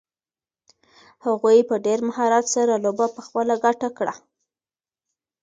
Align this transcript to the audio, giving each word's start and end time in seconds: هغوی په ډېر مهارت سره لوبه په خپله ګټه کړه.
هغوی 1.25 1.59
په 1.69 1.75
ډېر 1.85 1.99
مهارت 2.09 2.45
سره 2.55 2.73
لوبه 2.83 3.05
په 3.15 3.21
خپله 3.25 3.55
ګټه 3.65 3.89
کړه. 3.97 4.13